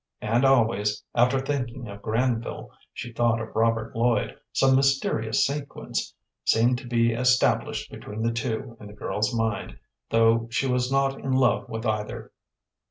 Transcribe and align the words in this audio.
And 0.23 0.43
always, 0.45 1.03
after 1.13 1.39
thinking 1.39 1.87
of 1.87 2.01
Granville, 2.01 2.71
she 2.91 3.13
thought 3.13 3.39
of 3.39 3.55
Robert 3.55 3.95
Lloyd; 3.95 4.35
some 4.51 4.75
mysterious 4.75 5.45
sequence 5.45 6.15
seemed 6.43 6.79
to 6.79 6.87
be 6.87 7.11
established 7.13 7.91
between 7.91 8.23
the 8.23 8.31
two 8.33 8.75
in 8.79 8.87
the 8.87 8.93
girl's 8.93 9.31
mind, 9.31 9.77
though 10.09 10.47
she 10.49 10.65
was 10.65 10.91
not 10.91 11.19
in 11.19 11.33
love 11.33 11.69
with 11.69 11.85
either. 11.85 12.31